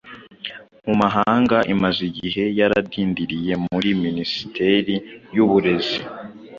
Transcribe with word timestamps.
mu 0.85 0.93
mahanga 1.01 1.57
imaze 1.73 1.99
igihe 2.09 2.43
yaradindiriye 2.59 3.53
muri 3.67 3.89
minisiteri 4.03 4.95
y'uburezi. 5.35 5.99